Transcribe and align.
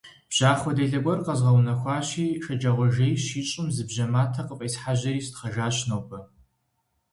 Бжьахъуэ 0.29 0.71
делэ 0.77 0.99
гуэр 1.03 1.19
къэзгъэунэхуащи, 1.25 2.39
шэджагъуэ 2.43 2.87
жей 2.95 3.13
щищӀым 3.25 3.67
зы 3.75 3.83
бжьэ 3.87 4.05
матэ 4.13 4.41
къыфӀесхьэжьэри 4.47 5.25
сытхъэжащ 5.25 5.77
нобэ. 5.89 6.19